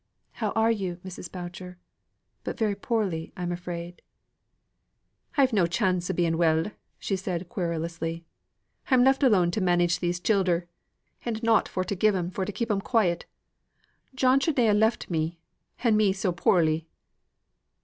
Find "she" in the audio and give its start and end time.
7.41-7.45